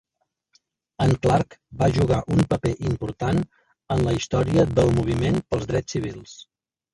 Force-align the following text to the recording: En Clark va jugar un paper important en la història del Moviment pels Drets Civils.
En 1.03 1.11
Clark 1.25 1.51
va 1.81 1.89
jugar 1.97 2.17
un 2.35 2.41
paper 2.53 2.71
important 2.93 3.43
en 3.97 4.03
la 4.09 4.15
història 4.21 4.65
del 4.81 4.91
Moviment 4.97 5.39
pels 5.53 5.71
Drets 5.75 5.99
Civils. 5.99 6.35